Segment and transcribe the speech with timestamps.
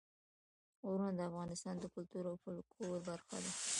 [0.87, 3.51] غرونه د افغانستان د کلتور او فولکلور برخه ده.